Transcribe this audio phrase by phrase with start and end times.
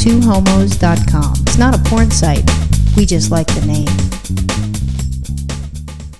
[0.00, 1.34] twohomos.com.
[1.40, 2.48] It's not a porn site.
[2.96, 3.86] We just like the name.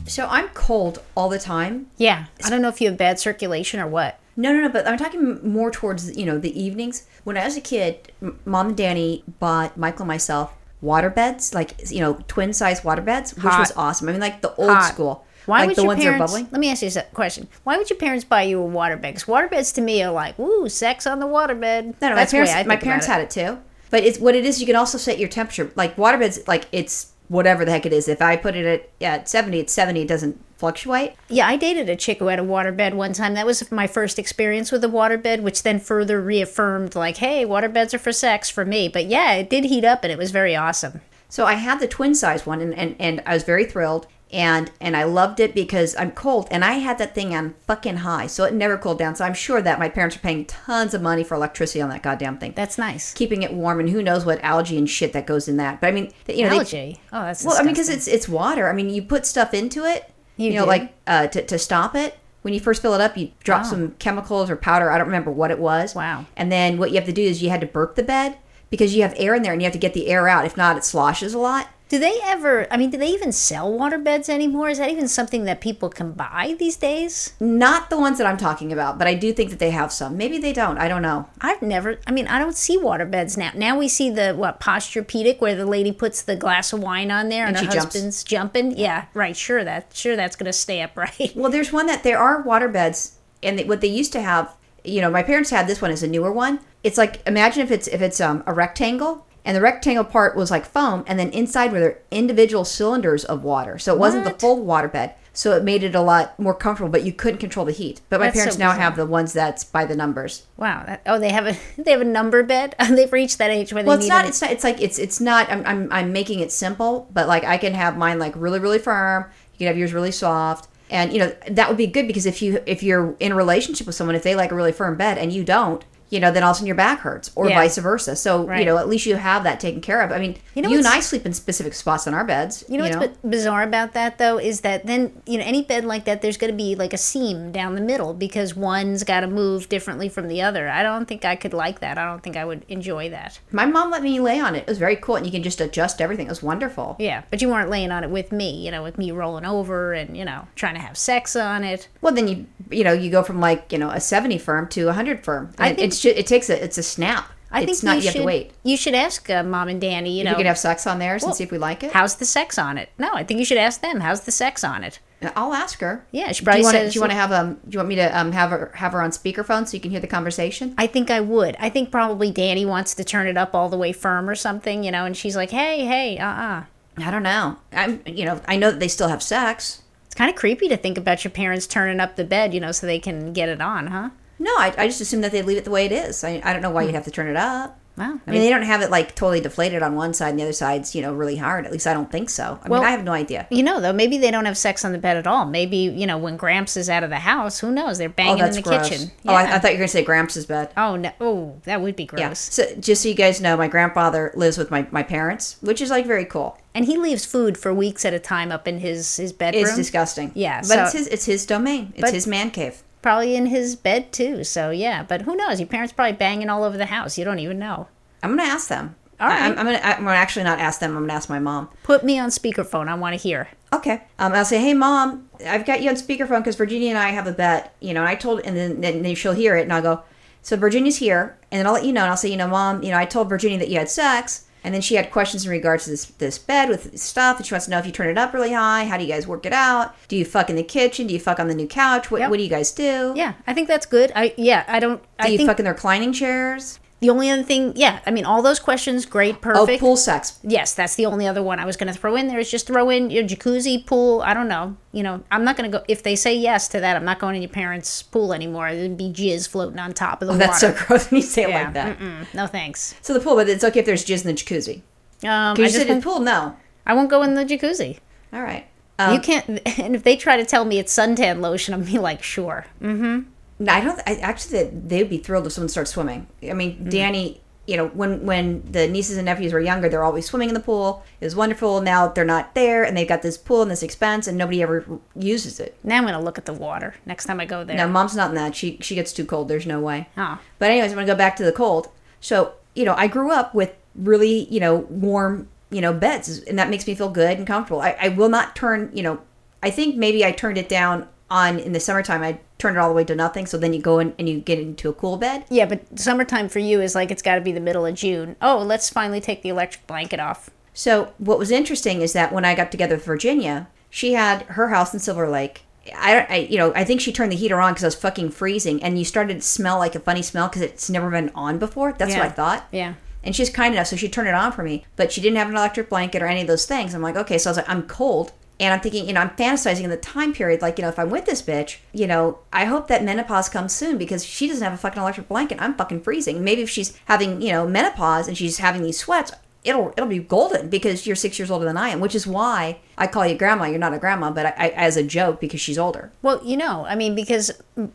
[0.07, 1.87] So I'm cold all the time.
[1.97, 2.27] Yeah.
[2.45, 4.19] I don't know if you have bad circulation or what.
[4.37, 4.69] No, no, no.
[4.69, 7.07] But I'm talking more towards you know the evenings.
[7.25, 8.13] When I was a kid,
[8.45, 10.53] mom and Danny bought Michael and myself
[10.87, 13.61] water beds, like you know twin size water beds, which Hot.
[13.61, 14.09] was awesome.
[14.09, 14.93] I mean, like the old Hot.
[14.93, 16.49] school, Why like would the your ones that are bubbling.
[16.51, 17.49] Let me ask you a question.
[17.65, 19.03] Why would your parents buy you a waterbed?
[19.03, 21.95] Because waterbeds to me are like, woo, sex on the waterbed.
[22.01, 23.59] No, no, That's my parents, I my parents about had it too.
[23.91, 24.61] But it's what it is.
[24.61, 25.71] You can also set your temperature.
[25.75, 28.09] Like waterbeds, like it's whatever the heck it is.
[28.09, 28.67] If I put it
[29.01, 30.03] at, at seventy, it's seventy.
[30.03, 31.13] It doesn't fluctuate.
[31.29, 33.35] Yeah, I dated a chick who had a waterbed one time.
[33.35, 37.93] That was my first experience with a waterbed, which then further reaffirmed, like, hey, waterbeds
[37.93, 38.89] are for sex for me.
[38.89, 41.03] But yeah, it did heat up and it was very awesome.
[41.29, 44.71] So I had the twin size one, and, and, and I was very thrilled, and
[44.81, 48.27] and I loved it because I'm cold, and I had that thing on fucking high,
[48.27, 49.15] so it never cooled down.
[49.17, 52.03] So I'm sure that my parents are paying tons of money for electricity on that
[52.03, 53.13] goddamn thing, That's nice.
[53.15, 55.81] keeping it warm, and who knows what algae and shit that goes in that.
[55.81, 57.01] But I mean, you know, they- Algae.
[57.13, 58.69] oh, that's well, I mean, because it's it's water.
[58.69, 60.69] I mean, you put stuff into it, you, You know, do.
[60.69, 62.19] like uh, to to stop it.
[62.43, 63.71] When you first fill it up, you drop Wow.
[63.71, 64.89] some chemicals or powder.
[64.91, 65.97] I don't remember what it was.
[65.97, 66.27] Wow.
[66.37, 68.39] And then what you have to do is you had to burp the bed
[68.71, 70.45] because you have air in there, and you have to get the air out.
[70.45, 71.69] If not, it sloshes a lot.
[71.89, 74.69] Do they ever, I mean, do they even sell waterbeds anymore?
[74.69, 77.35] Is that even something that people can buy these days?
[77.39, 80.17] Not the ones that I'm talking about, but I do think that they have some.
[80.17, 80.79] Maybe they don't.
[80.79, 81.29] I don't know.
[81.41, 83.53] I've never, I mean, I don't see waterbeds now.
[83.55, 87.29] Now we see the, what, posturepedic, where the lady puts the glass of wine on
[87.29, 87.95] there and, And her jumps.
[87.95, 88.77] husband's jumping.
[88.77, 89.37] Yeah, right.
[89.37, 91.35] Sure, that, sure, that's going to stay upright.
[91.37, 94.57] Well, there's one that there are water beds, and they, what they used to have,
[94.83, 96.59] you know, my parents had this one as a newer one.
[96.83, 100.51] It's like imagine if it's if it's um, a rectangle, and the rectangle part was
[100.51, 104.31] like foam, and then inside were there individual cylinders of water, so it wasn't the
[104.33, 104.41] What?
[104.41, 105.15] full water bed.
[105.33, 108.01] So it made it a lot more comfortable, but you couldn't control the heat.
[108.09, 108.83] But my That's so parents now bizarre.
[108.83, 110.47] have the ones that's by the numbers.
[110.57, 110.83] Wow.
[110.87, 112.75] That, oh, they have a, they have a number bed?
[112.91, 114.25] They've reached that age where they Well, it's need not.
[114.25, 114.51] It's not.
[114.51, 115.51] It's like it's it's not.
[115.51, 118.79] I'm, I'm I'm making it simple, but like I can have mine like really really
[118.79, 119.27] firm.
[119.53, 122.41] You can have yours really soft, and you know that would be good because if
[122.41, 125.19] you if you're in a relationship with someone, if they like a really firm bed
[125.19, 127.57] and you don't, you know, then all of a sudden your back hurts, or Yeah.
[127.57, 128.15] vice versa.
[128.17, 130.13] So you know, at least you have that taken care of.
[130.13, 132.65] I mean, You know you, and I sleep in specific spots on our beds.
[132.69, 135.85] You know what's bi- bizarre about that though is that then you know any bed
[135.85, 139.21] like that there's going to be like a seam down the middle because one's got
[139.21, 140.69] to move differently from the other.
[140.69, 141.99] I don't think I could like that.
[141.99, 143.39] I don't think I would enjoy that.
[143.53, 144.61] My mom let me lay on it.
[144.61, 146.27] It was very cool, and you can just adjust everything.
[146.27, 146.97] It was wonderful.
[146.99, 149.93] Yeah, but you weren't laying on it with me, you know, with me rolling over
[149.93, 151.89] and you know trying to have sex on it.
[152.01, 154.89] Well, then you you know you go from like you know a seventy firm to
[154.89, 155.53] a hundred firm.
[155.59, 157.31] I think- it's just, it takes a it's a snap.
[157.51, 158.53] I it's think not you, you, should, have to wait.
[158.65, 160.11] You should ask uh, mom and Danny.
[160.15, 161.83] You If know, you can have sex on theirs Well, and see if we like
[161.85, 161.93] it.
[161.93, 162.89] how's the sex on it?
[162.99, 164.01] No, I think you should ask them.
[164.01, 164.99] How's the sex on it?
[165.35, 166.05] I'll ask her.
[166.13, 166.81] Yeah, she Do probably you want to?
[166.83, 167.55] says- Do you want to have um?
[167.55, 169.91] Do you want me to um have her have her on speakerphone so you can
[169.91, 170.75] hear the conversation?
[170.77, 171.57] I think I would.
[171.59, 174.85] I think probably Danny wants to turn it up all the way firm or something,
[174.85, 176.65] you know, and she's like, "Hey, hey, uh-uh."
[176.99, 177.57] I don't know.
[177.73, 179.83] I'm you know I know that they still have sex.
[180.07, 182.73] It's kind of creepy to think about your parents turning up the bed, you know,
[182.73, 184.11] so they can get it on, huh?
[184.39, 186.23] No, I, I just assume that they leave it the way it is.
[186.23, 186.97] I, I don't know why you'd hmm.
[186.97, 187.79] have to turn it up.
[187.97, 188.21] Wow.
[188.27, 190.53] I mean, they don't have it like totally deflated on one side and the other
[190.53, 191.65] side's you know really hard.
[191.65, 192.61] At least I don't think so.
[192.63, 193.47] I Well- mean, I have no idea.
[193.51, 195.47] you know, though, maybe they don't have sex on the bed at all.
[195.47, 197.97] Maybe, you know, when Gramps is out of the house, who knows?
[197.97, 198.89] They're Oh, banging in the gross.
[198.89, 199.11] kitchen.
[199.27, 200.71] Oh, I, I thought you were gonna say Gramps' bed.
[200.77, 201.11] Oh, no.
[201.21, 202.21] Oh, that would be gross.
[202.21, 202.33] Yeah.
[202.35, 205.89] So just so you guys know, my grandfather lives with my, my parents, which is
[205.89, 206.59] like very cool.
[206.75, 209.65] And he leaves food for weeks at a time up in his, his bedroom.
[209.65, 210.33] It's disgusting.
[210.35, 211.95] Yeah, but so- it's his it's his domain.
[211.97, 212.83] It's his man cave.
[213.07, 214.43] Probably in his bed, too.
[214.43, 215.05] So, yeah.
[215.05, 215.61] But who knows?
[215.61, 217.17] Your parents probably banging all over the house.
[217.17, 217.87] You don't even know.
[218.21, 218.97] I'm gonna ask them.
[219.21, 220.97] All I, I'm, I'm gonna I'm gonna actually not ask them.
[220.97, 221.69] I'm gonna ask my mom.
[221.85, 222.89] Put me on speakerphone.
[222.89, 223.47] I want to hear.
[223.73, 224.03] Okay.
[224.19, 227.29] Um, I'll say, hey, mom, I've got you on speakerphone because Virginia and I have
[227.29, 227.77] a bet.
[227.79, 230.03] You know, and I told, and then, then she'll hear it, and I'll go,
[230.43, 232.83] so Virginia's here, and then I'll let you know, and I'll say, you know, mom,
[232.83, 234.46] you know, I told Virginia that you had sex.
[234.67, 237.55] And then she had questions in regards to this this bed with stuff, and she
[237.55, 238.85] wants to know if you turn it up really high.
[238.85, 239.95] How do you guys work it out?
[240.09, 241.07] Do you fuck in the kitchen?
[241.07, 242.11] Do you fuck on the new couch?
[242.11, 242.31] What, Yep.
[242.31, 243.13] what do you guys do?
[243.15, 244.11] Yeah, I think that's good.
[244.17, 245.01] I yeah, I don't.
[245.01, 246.81] Do I you think fuck in the reclining chairs?
[247.01, 249.59] The only other thing, yeah, I mean, all those questions, great, perfect.
[249.61, 249.81] Oh, perfect.
[249.81, 250.39] pool sex.
[250.43, 252.39] Yes, that's the only other one I was going to throw in there.
[252.39, 254.23] Is just throw in your jacuzzi pool.
[254.23, 254.77] I don't know.
[254.93, 255.85] You know, I'm not going to go.
[255.89, 258.75] If they say yes to that, I'm not going in your parents' pool anymore.
[258.75, 260.77] There'd be jizz floating on top of the Oh, that's water.
[260.79, 261.99] so gross when you say it like that.
[261.99, 262.95] mm-mm, no thanks.
[263.03, 264.77] So the pool, but it's okay if there's jizz in the jacuzzi.
[265.23, 266.57] Um, I you just said in the pool, no.
[266.87, 267.99] I won't go in the jacuzzi.
[268.33, 268.67] All right.
[268.99, 269.61] Um, you can't.
[269.79, 272.65] And if they try to tell me it's suntan lotion, I'm be like, sure.
[272.81, 273.25] No,
[273.61, 274.01] I don't.
[274.07, 276.27] I actually, they- they'd be thrilled if someone starts swimming.
[276.49, 276.91] I mean, Mm.
[276.91, 277.41] Danny.
[277.69, 280.61] You know, when when the nieces and nephews were younger, they're always swimming in the
[280.61, 281.03] pool.
[281.21, 281.81] It was wonderful.
[281.81, 284.85] Now they're not there, and they've got this pool and this expense, and nobody ever
[285.17, 285.75] uses it.
[285.83, 287.77] Now I'm going to look at the water next time I go there.
[287.77, 288.55] No, mom's not in that.
[288.55, 289.49] She she gets too cold.
[289.49, 290.09] There's no way.
[290.17, 290.39] Oh.
[290.61, 291.89] But anyways, I'm gonna go back to the cold.
[292.21, 296.57] So you know, I grew up with really, you know, warm, you know, beds, and
[296.61, 297.81] that makes me feel good and comfortable.
[297.81, 299.19] I, I will not turn, you know,
[299.61, 302.23] I think maybe I turned it down on in the summertime.
[302.23, 303.47] I turned it all the way to nothing.
[303.47, 305.45] So then you go in and you get into a cool bed.
[305.51, 308.37] Yeah, but summertime for you is like it's got to be the middle of June.
[308.41, 310.51] Oh, let's finally take the electric blanket off.
[310.75, 314.69] So what was interesting is that when I got together with Virginia, she had her
[314.69, 315.63] house in Silver Lake.
[315.97, 317.95] I, don't- I you know, I think she turned the heater on because I was
[317.95, 321.31] fucking freezing, and you started to smell like a funny smell because it's never been
[321.35, 321.93] on before.
[321.93, 322.19] That's Yeah.
[322.19, 322.69] what I thought.
[322.73, 322.95] Yeah.
[323.25, 324.85] And she's kind enough, so she turned it on for me.
[324.97, 326.95] But she didn't have an electric blanket or any of those things.
[326.95, 327.39] I'm like, okay.
[327.39, 328.33] So I was like, I'm cold.
[328.59, 330.99] And I'm thinking, you know, I'm fantasizing in the time period, like, you know, if
[330.99, 334.63] I'm with this bitch, you know, I hope that menopause comes soon because she doesn't
[334.63, 335.61] have a fucking electric blanket.
[335.61, 336.43] I'm fucking freezing.
[336.43, 340.21] Maybe if she's having, you know, menopause and she's having these sweats, it'll it'll be
[340.21, 343.37] golden because you're six years older than I am, which is why I call you
[343.37, 343.67] grandma.
[343.67, 346.13] You're not a grandma, but I, I as a joke because she's older.
[346.23, 347.51] Well, you know, I mean, because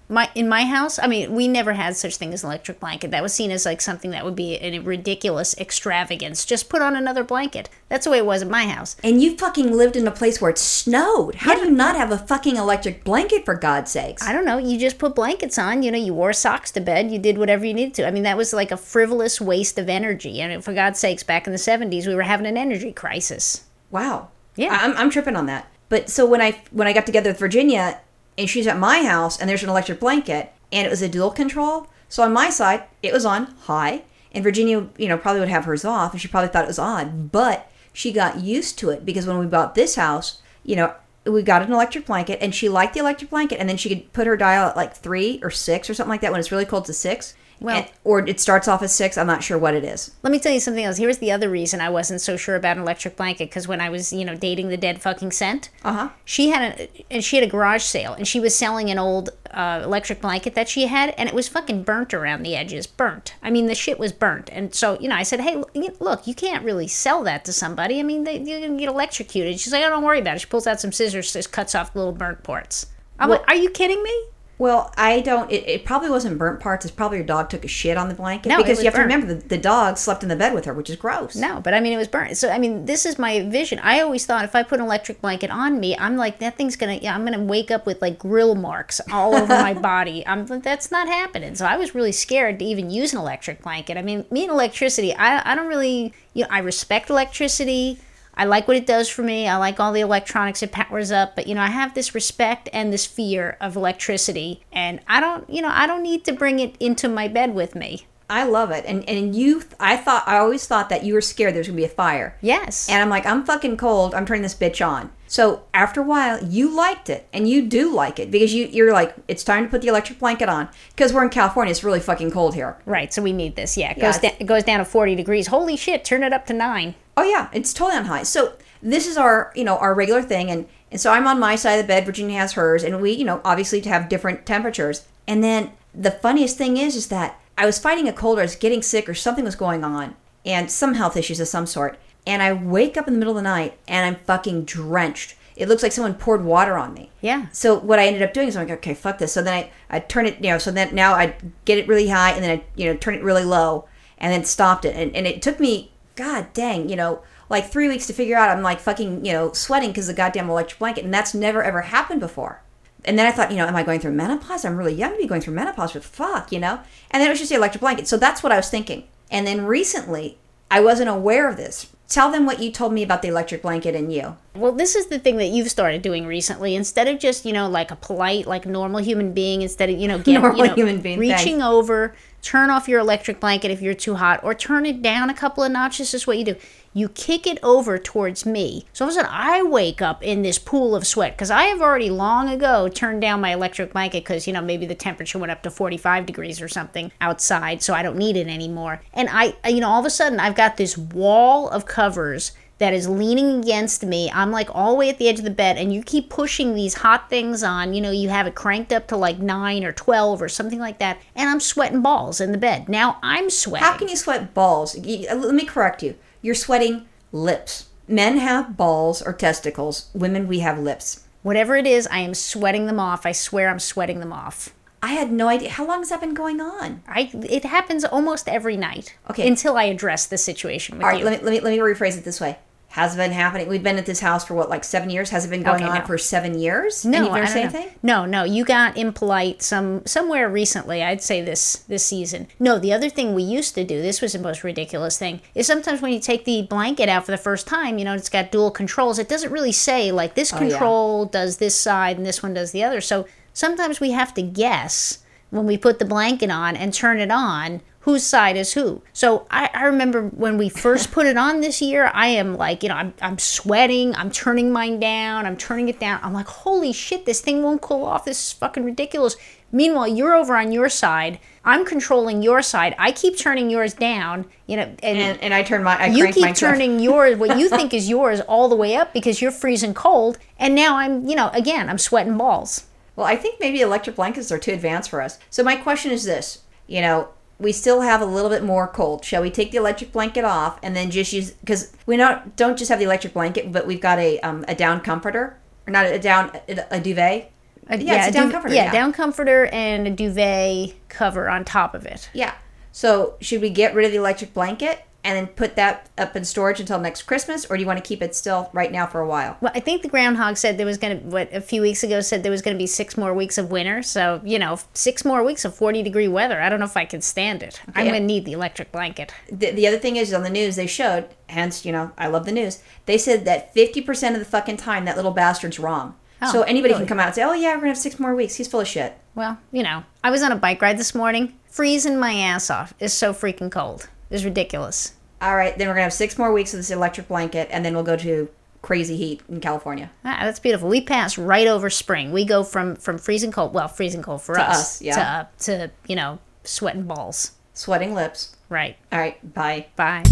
[0.10, 3.10] my in my house, I mean, we never had such thing as an electric blanket.
[3.10, 6.46] That was seen as like something that would be a ridiculous extravagance.
[6.46, 7.70] Just put on another blanket.
[7.90, 8.96] That's the way it was at my house.
[9.04, 11.36] And you fucking lived in a place where it snowed.
[11.36, 14.22] How do you not have a fucking electric blanket for God's sakes?
[14.22, 14.60] I don't know.
[14.60, 15.82] You just put blankets on.
[15.82, 17.12] You know, you wore socks to bed.
[17.12, 18.08] You did whatever you needed to.
[18.08, 20.42] I mean, that was like a frivolous waste of energy.
[20.42, 23.66] And for God's sakes, back in the seventies, we were having an energy crisis.
[23.90, 24.30] Wow.
[24.56, 24.78] Yeah.
[24.82, 25.72] I'm, I'm tripping on that.
[25.90, 28.00] But so when I when I got together with Virginia
[28.38, 31.32] and she's at my house and there's an electric blanket and it was a dual
[31.32, 31.88] control.
[32.08, 35.66] So on my side it was on high and Virginia, you know, probably would have
[35.66, 39.06] hers off and she probably thought it was odd, But she got used to it
[39.06, 40.94] because when we bought this house, you know,
[41.26, 44.12] we got an electric blanket and she liked the electric blanket and then she could
[44.14, 46.66] put her dial at like three or six or something like that when it's really
[46.66, 47.36] cold to six.
[47.60, 49.20] Well- And- or it starts off at six.
[49.20, 50.10] I'm not sure what it is.
[50.24, 50.98] Let me tell you something else.
[50.98, 53.90] Here's the other reason I wasn't so sure about an electric blanket because when I
[53.90, 56.10] was, you know, dating the dead fucking scent, Uh-huh.
[56.26, 59.30] she had a and she had a garage sale and she was selling an old
[59.54, 63.36] uh, electric blanket that she had and it was fucking burnt around the edges, burnt.
[63.44, 64.50] I mean, the shit was burnt.
[64.52, 65.62] And so, you know, I said, "Hey,
[66.00, 68.00] look, you can't really sell that to somebody.
[68.00, 70.48] I mean, they, you're gonna get electrocuted." She's like, "Oh, don't worry about it." She
[70.48, 72.88] pulls out some scissors, just cuts off the little burnt parts.
[73.20, 74.24] I'm Well- like, "Are you kidding me?"
[74.62, 75.50] Well, I don't.
[75.50, 76.86] It, it probably wasn't burnt parts.
[76.86, 78.50] It's probably your dog took a shit on the blanket.
[78.50, 79.10] No, because you have burnt.
[79.10, 81.36] to remember the, the dog slept in the bed with her, which is gross.
[81.36, 82.38] No, but I mean, it was burnt.
[82.38, 83.80] So I mean, this is my vision.
[83.80, 86.76] I always thought if I put an electric blanket on me, I'm like that thing's
[86.76, 86.94] gonna.
[86.94, 90.24] Yeah, I'm gonna wake up with like grill marks all over my body.
[90.28, 91.56] I'm like, that's not happening.
[91.56, 93.98] So I was really scared to even use an electric blanket.
[93.98, 96.14] I mean, me and electricity, I I don't really.
[96.36, 97.98] You know, I respect electricity.
[98.36, 99.48] I like what it does for me.
[99.48, 102.70] I like all the electronics it powers up, but you know, I have this respect
[102.72, 106.60] and this fear of electricity, and I don't, you know, I don't need to bring
[106.60, 108.06] it into my bed with me.
[108.32, 108.86] I love it.
[108.88, 111.78] And and you, I thought, I always thought that you were scared there was gonna
[111.78, 112.38] be a fire.
[112.42, 112.90] Yes.
[112.90, 114.16] And I'm like, I'm fucking cold.
[114.16, 115.12] I'm turning this bitch on.
[115.28, 118.92] So after a while, you liked it, and you do like it because you you're
[118.94, 121.72] like, it's time to put the electric blanket on because we're in California.
[121.72, 122.78] It's really fucking cold here.
[122.86, 123.78] Right, so we need this.
[123.78, 124.32] Yeah, it Yeah, goes down.
[124.40, 125.48] It goes down to forty degrees.
[125.48, 126.04] Holy shit!
[126.04, 126.96] Turn it up to nine.
[127.18, 128.24] Oh yeah, it's totally on high.
[128.24, 131.56] So this is our, you know, our regular thing, and and so I'm on my
[131.56, 132.06] side of the bed.
[132.06, 135.06] Virginia has hers, and we, you know, obviously have different temperatures.
[135.28, 138.46] And then the funniest thing is, is that I was fighting a cold, or I
[138.46, 142.00] was getting sick, or something was going on, and some health issues of some sort.
[142.26, 145.36] And I wake up in the middle of the night, and I'm fucking drenched.
[145.56, 147.12] It looks like someone poured water on me.
[147.22, 147.50] Yeah.
[147.52, 149.34] So what I ended up doing is I'm like, okay, fuck this.
[149.34, 151.36] So then I, I turn it, you know, so then now I
[151.66, 153.88] get it really high and then I, you know, turn it really low
[154.18, 154.96] and then stopped it.
[154.96, 158.50] And, and it took me, god dang, you know, like three weeks to figure out
[158.50, 161.06] I'm like fucking, you know, sweating because of the goddamn electric blanket.
[161.06, 162.64] And that's never ever happened before.
[163.06, 164.64] And then I thought, you know, am I going through menopause?
[164.64, 166.80] I'm really young to be going through menopause, but fuck, you know?
[167.10, 168.08] And then it was just the electric blanket.
[168.08, 169.08] So that's what I was thinking.
[169.32, 170.38] And then recently,
[170.70, 171.88] I wasn't aware of this.
[172.08, 174.36] Tell them what you told me about the electric blanket and you.
[174.54, 176.76] Well, this is the thing that you've started doing recently.
[176.76, 180.08] Instead of just you know like a polite, like normal human being, instead of you
[180.08, 183.82] know get, Normal you know, human being, reaching over, turn off your electric blanket if
[183.82, 186.12] you're too hot, or turn it down a couple of notches.
[186.12, 186.56] This is what you do.
[186.94, 188.86] You kick it over towards me.
[188.92, 191.64] So all of a sudden, I wake up in this pool of sweat because I
[191.64, 195.40] have already long ago turned down my electric blanket because you know maybe the temperature
[195.40, 199.02] went up to 45 degrees or something outside, so I don't need it anymore.
[199.14, 202.94] And I, you know, all of a sudden, I've got this wall of covers that
[202.96, 204.30] is leaning against me.
[204.34, 206.74] I'm like all the way at the edge of the bed, and you keep pushing
[206.74, 207.94] these hot things on.
[207.94, 210.98] You know, you have it cranked up to like nine or 12 or something like
[210.98, 212.90] that, and I'm sweating balls in the bed.
[212.90, 213.86] Now I'm sweating.
[213.88, 214.98] How can you sweat balls?
[214.98, 216.16] Uh, Let me correct you.
[216.42, 217.88] You're sweating lips.
[218.08, 220.10] Men have balls or testicles.
[220.14, 221.24] Women, we have lips.
[221.44, 223.26] Whatever it is, I am sweating them off.
[223.26, 224.74] I swear I'm sweating them off.
[225.04, 225.70] I had no idea.
[225.70, 227.02] How long has that been going on?
[227.08, 229.16] I it happens almost every night.
[229.30, 229.48] Okay.
[229.48, 231.26] Until I address the situation with All right, you.
[231.26, 232.58] let me, let me let me rephrase it this way.
[232.92, 233.70] Has been happening.
[233.70, 235.30] We've been at this house for what, like seven years?
[235.30, 236.06] Has it been going Okay, on no.
[236.06, 237.06] for seven years?
[237.06, 237.80] No, and you've I never don't said know.
[237.80, 238.00] anything?
[238.04, 241.02] No, no, you got impolite some somewhere recently.
[241.02, 242.48] I'd say this this season.
[242.60, 244.02] No, the other thing we used to do.
[244.02, 245.40] This was the most ridiculous thing.
[245.56, 248.28] Is sometimes when you take the blanket out for the first time, you know, it's
[248.30, 249.20] got dual controls.
[249.20, 250.70] It doesn't really say like this Oh, yeah.
[250.70, 253.00] control does this side and this one does the other.
[253.00, 255.20] So sometimes we have to guess
[255.50, 259.02] when we put the blanket on and turn it on whose side is who.
[259.14, 262.82] So I, I remember when we first put it on this year, I am like,
[262.84, 266.20] you know, I'm, I'm sweating, I'm turning mine down, I'm turning it down.
[266.24, 268.26] I'm like, holy shit, this thing won't cool off.
[268.26, 269.36] This is fucking ridiculous.
[269.72, 271.40] Meanwhile, you're over on your side.
[271.64, 272.96] I'm controlling your side.
[272.98, 276.32] I keep turning yours down, you know, and, And, and I turn my, I you
[276.34, 279.52] keep to turning yours, what you think is yours, all the way up because you're
[279.52, 280.40] freezing cold.
[280.58, 282.88] And now I'm, you know, again, I'm sweating balls.
[283.16, 285.38] Well, I think maybe electric blankets are too advanced for us.
[285.52, 287.30] So my question is this: you know,
[287.62, 289.24] we still have a little bit more cold.
[289.24, 292.78] Shall we take the electric blanket off and then just use because we not don't
[292.78, 296.06] just have the electric blanket, but we've got a um, a down comforter or not
[296.06, 297.52] a down a, a duvet.
[297.88, 298.74] A- yeah, it's a down duv- comforter.
[298.76, 302.30] Yeah, Yeah, down comforter and a duvet cover on top of it.
[302.34, 302.54] Yeah.
[302.92, 306.44] So should we get rid of the electric blanket and then put that up in
[306.44, 309.20] storage until next Christmas, or do you want to keep it still right now for
[309.22, 309.58] a while?
[309.62, 312.22] Well, I think the groundhog said there was going to what a few weeks ago
[312.22, 314.02] said there was going to be six more weeks of winter.
[314.02, 316.60] So you know, six more weeks of forty degree weather.
[316.62, 317.82] I don't know if I can stand it.
[317.96, 319.34] I'm going to need the electric blanket.
[319.52, 322.46] the, the other thing is on the news they showed hence you know i love
[322.46, 326.52] the news they said that 50% of the fucking time that little bastard's wrong Oh,
[326.52, 327.02] so anybody really?
[327.02, 328.80] can come out and say oh yeah we're gonna have six more weeks he's full
[328.80, 332.34] of shit Well, you know, I was on a bike ride this morning, freezing my
[332.34, 332.94] ass off.
[333.00, 334.10] It's so freaking cold.
[334.32, 335.14] It's ridiculous.
[335.42, 337.94] all right then we're gonna have six more weeks of this electric blanket and then
[337.94, 338.50] we'll go to
[338.82, 340.90] crazy heat in california Ah, that's beautiful.
[340.90, 342.32] We pass right over spring.
[342.32, 345.14] We go from from freezing cold, well, freezing cold for To us, yeah.
[345.16, 347.52] to uh, to you know, sweating balls.
[347.74, 348.96] sweating lips Right.
[349.12, 350.24] all right bye Bye.